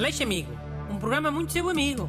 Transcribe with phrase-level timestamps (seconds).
[0.00, 0.50] Aleixo Amigo,
[0.90, 2.08] um programa muito seu amigo.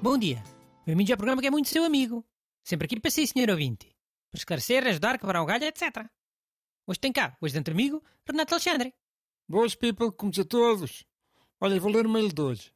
[0.00, 0.40] Bom dia.
[0.86, 2.24] Bem-vindos ao programa que é muito seu amigo.
[2.62, 3.88] Sempre aqui para si, senhor ouvinte.
[4.30, 6.08] Para esclarecer, ajudar, quebrar o galho, etc.
[6.86, 8.94] Hoje tem cá, hoje dentro amigo, Renato Alexandre.
[9.48, 11.04] Boas, people, como a todos.
[11.60, 12.72] Olha, vou ler o mail de hoje.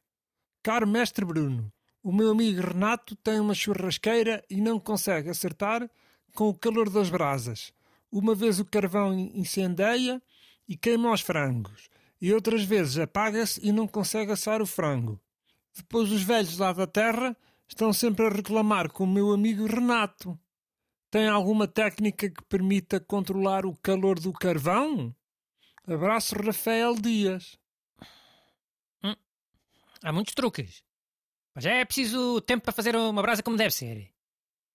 [0.61, 1.71] Caro mestre Bruno,
[2.03, 5.89] o meu amigo Renato tem uma churrasqueira e não consegue acertar
[6.33, 7.73] com o calor das brasas.
[8.11, 10.21] Uma vez o carvão incendeia
[10.67, 11.89] e queima os frangos,
[12.21, 15.19] e outras vezes apaga-se e não consegue assar o frango.
[15.75, 17.35] Depois os velhos lá da terra
[17.67, 20.37] estão sempre a reclamar com o meu amigo Renato.
[21.09, 25.15] Tem alguma técnica que permita controlar o calor do carvão?
[25.85, 27.57] Abraço Rafael Dias.
[29.03, 29.15] Hum,
[30.03, 30.83] há muitos truques.
[31.53, 34.09] Mas é preciso tempo para fazer uma brasa como deve ser.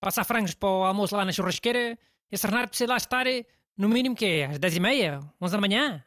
[0.00, 1.98] Passar frangos para o almoço lá na churrasqueira,
[2.30, 3.26] esse Renato precisa lá estar
[3.76, 6.04] no mínimo que é, às dez e meia, onze da manhã.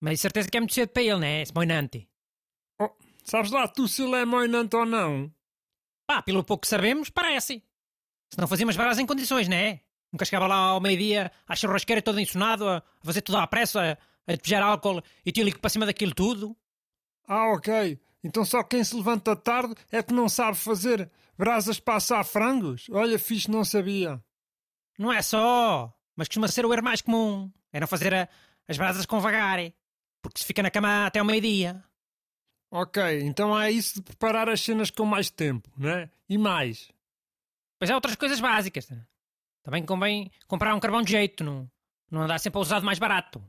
[0.00, 1.42] Mas certeza que é muito cedo para ele, né?
[1.42, 2.08] Esse moinante.
[2.80, 2.90] Oh,
[3.24, 5.32] sabes lá tu se ele é moinante ou não?
[6.06, 7.62] Pá, pelo pouco que sabemos, parece.
[8.30, 9.80] Se não fazíamos varas em condições, né?
[10.12, 14.32] Nunca chegava lá ao meio-dia à churrasqueira todo ensonado, a fazer tudo à pressa, a
[14.32, 16.56] despejar álcool e tílico para cima daquilo tudo.
[17.26, 17.98] Ah, ok.
[18.26, 22.88] Então só quem se levanta tarde é que não sabe fazer brasas para assar frangos?
[22.90, 24.20] Olha, fixe, não sabia.
[24.98, 27.52] Não é só, mas costuma ser o erro mais comum.
[27.72, 28.28] É não fazer a,
[28.66, 29.60] as brasas com vagar,
[30.20, 31.84] porque se fica na cama até ao meio-dia.
[32.68, 36.10] Ok, então há isso de preparar as cenas com mais tempo, né?
[36.28, 36.90] E mais.
[37.78, 38.88] Pois há outras coisas básicas.
[38.88, 39.06] Né?
[39.62, 41.70] Também convém comprar um carvão de jeito, não,
[42.10, 43.40] não andar sempre a usar mais barato.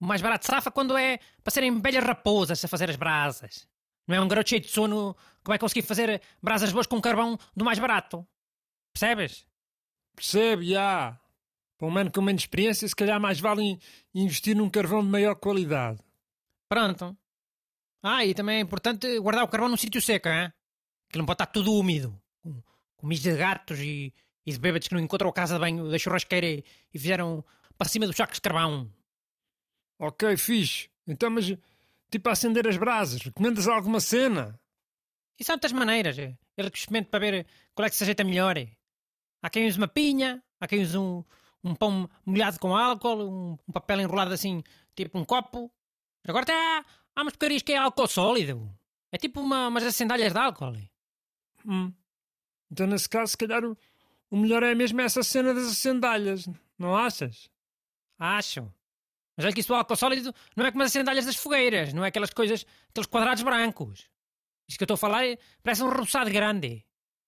[0.00, 3.68] O mais barato safa quando é para serem belhas raposas a fazer as brasas.
[4.10, 7.38] Não é um garoto cheio de sono que vai conseguir fazer brasas boas com carvão
[7.54, 8.26] do mais barato.
[8.92, 9.46] Percebes?
[10.16, 11.16] Percebe, já.
[11.78, 13.78] Para um mano com menos experiência, se calhar mais vale
[14.12, 16.00] investir num carvão de maior qualidade.
[16.68, 17.16] Pronto.
[18.02, 20.52] Ah, e também é importante guardar o carvão num sítio seco, hein?
[21.08, 22.20] Que não pode estar tudo úmido.
[22.42, 22.60] Com,
[22.96, 24.12] com de gatos e,
[24.44, 27.44] e de bêbados que não encontram a casa de banho da churrasqueira e, e fizeram
[27.78, 28.92] para cima dos sacos de carvão.
[30.00, 30.90] Ok, fixe.
[31.06, 31.56] Então, mas
[32.10, 34.58] tipo a acender as brasas, recomendas alguma cena?
[35.38, 36.18] Isso há muitas maneiras.
[36.18, 36.36] É.
[36.56, 38.56] Ele que experimente para ver qual é que se ajeita melhor.
[38.58, 38.68] É.
[39.42, 41.24] Há quem use uma pinha, há quem use um,
[41.64, 44.62] um pão molhado com álcool, um, um papel enrolado assim,
[44.94, 45.72] tipo um copo.
[46.26, 46.84] Agora até há,
[47.16, 48.70] há umas porcarias que é álcool sólido.
[49.10, 50.76] É tipo uma, umas acendalhas de álcool.
[51.66, 51.92] Hum.
[52.70, 53.76] Então, nesse caso, se calhar o,
[54.30, 57.50] o melhor é mesmo essa cena das acendalhas, não achas?
[58.18, 58.72] Acho.
[59.40, 62.04] Mas olha que isso do álcool sólido não é como as acendalhas das fogueiras, não
[62.04, 64.10] é aquelas coisas, aqueles quadrados brancos.
[64.68, 66.84] Isto que eu estou a falar é, parece um rebuçado grande.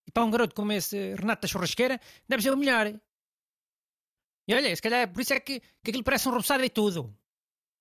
[0.06, 2.88] E para um garoto como esse Renato da Churrasqueira, deve ser o melhor.
[4.46, 7.16] E olha, se calhar por isso é que, que aquilo parece um rebuçado e tudo.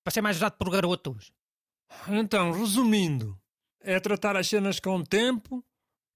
[0.02, 1.34] Para ser mais usado por garotos.
[2.08, 3.38] Então, resumindo,
[3.82, 5.62] é tratar as cenas com tempo,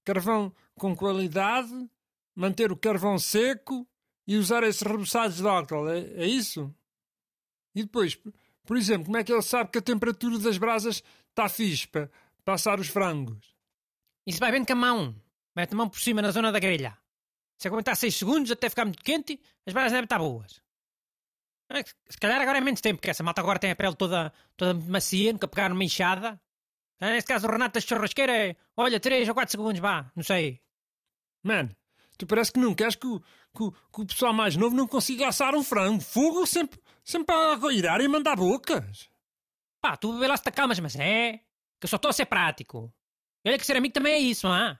[0.06, 1.86] carvão com qualidade,
[2.34, 3.86] manter o carvão seco
[4.26, 5.90] e usar esses rebuçados de álcool.
[5.90, 6.74] É, é isso?
[7.76, 8.18] E depois,
[8.64, 12.10] por exemplo, como é que ele sabe que a temperatura das brasas está fixe para
[12.42, 13.54] passar os frangos?
[14.26, 15.14] Isso vai vendo com a mão.
[15.54, 16.96] Mete a mão por cima na zona da grelha.
[17.58, 20.60] Se aguentar 6 segundos até ficar muito quente, as brasas devem estar boas.
[21.70, 24.32] É se calhar agora é menos tempo, porque essa malta agora tem a pele toda,
[24.56, 26.40] toda macia, nunca pegar numa enxada.
[26.98, 30.62] Neste caso, o Renato da churrasqueira é, olha, 3 ou 4 segundos, vá, não sei.
[31.42, 31.76] Mano,
[32.16, 35.28] tu parece que não queres que o, que, que o pessoal mais novo não consiga
[35.28, 36.00] assar um frango.
[36.00, 39.08] Fogo sempre, sempre a irar e mandar bocas.
[39.80, 41.38] Pá, tu bebê lá se te calmas, mas é
[41.78, 42.92] que eu só estou a ser prático.
[43.46, 44.78] Olha que ser amigo também é isso, é?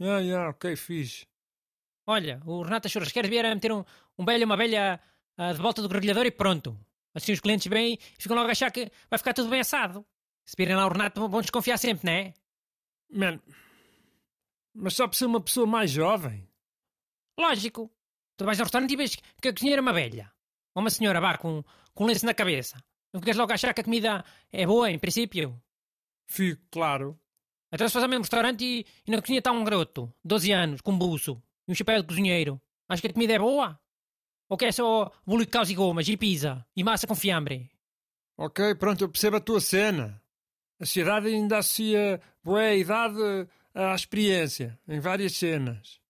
[0.00, 1.26] Ah, yeah, ok, fiz.
[2.06, 3.84] Olha, o Renato da Churrasqueira devia meter um,
[4.18, 5.00] um velho uma velha
[5.38, 6.78] uh, de volta do grelhador e pronto.
[7.14, 10.04] Assim os clientes vêm e ficam logo a achar que vai ficar tudo bem assado.
[10.44, 12.34] Se virem lá o Renato, vão desconfiar sempre, não é?
[13.10, 13.40] Man,
[14.74, 16.47] mas só por ser uma pessoa mais jovem.
[17.38, 17.90] Lógico.
[18.36, 20.32] Tu vais ao restaurante e vês que a cozinheira é uma velha.
[20.74, 21.62] Ou uma senhora, vá, com,
[21.94, 22.82] com lenço na cabeça.
[23.12, 25.60] Não ficas logo achar que a comida é boa, em princípio?
[26.28, 27.18] Fico, claro.
[27.72, 30.80] Então se faz ao mesmo restaurante e, e na cozinha está um garoto, 12 anos,
[30.80, 32.60] com um buço e um chapéu de cozinheiro.
[32.88, 33.78] Acho que a comida é boa?
[34.48, 37.70] Ou quer só bolo de caus e gomas e pizza e massa com fiambre?
[38.36, 40.22] Ok, pronto, eu percebo a tua cena.
[40.80, 43.18] A sociedade ainda associa boa idade
[43.74, 46.00] à experiência, em várias cenas.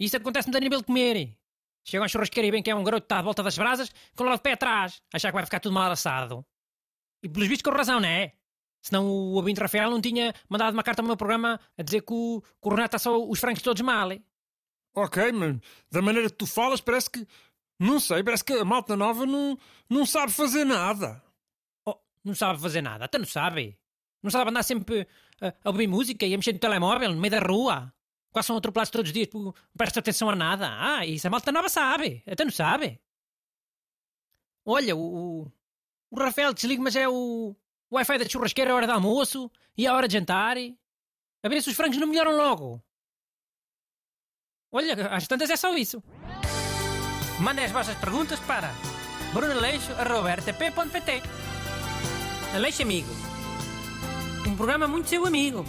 [0.00, 1.36] Isso acontece-me a nível de comer.
[1.84, 3.90] Chegam à churrasqueira e bem que é um garoto que está à volta das brasas,
[4.16, 6.44] com logo de pé atrás, achar que vai ficar tudo mal assado.
[7.22, 8.32] E pelos vistos com razão, não é?
[8.82, 12.12] Senão o ouvinte Rafael não tinha mandado uma carta ao meu programa a dizer que
[12.12, 14.08] o, que o Renato está só os francos todos mal.
[14.94, 15.58] Ok, mas
[15.90, 17.26] da maneira que tu falas, parece que.
[17.78, 19.58] Não sei, parece que a malta nova não,
[19.88, 21.22] não sabe fazer nada.
[21.86, 23.78] Oh, não sabe fazer nada, até não sabe.
[24.22, 25.06] Não sabe andar sempre
[25.40, 27.92] a, a ouvir música e a mexer no telemóvel, no meio da rua.
[28.32, 30.68] Quase são atropelados todos os dias, não presta atenção a nada.
[30.70, 33.00] Ah, isso a malta nova sabe, até não sabe.
[34.64, 35.50] Olha, o,
[36.10, 37.56] o Rafael desliga, mas é o,
[37.92, 40.56] Wi-Fi da churrasqueira a hora de almoço e a hora de jantar.
[41.42, 42.80] A ver se os frangos não melhoram logo.
[44.70, 46.00] Olha, às tantas é só isso.
[47.40, 48.72] Mandem as vossas perguntas para
[49.32, 51.22] brunaleixo.rtp.pt
[52.54, 53.08] Aleixo Amigo.
[54.46, 55.64] Um programa muito seu amigo.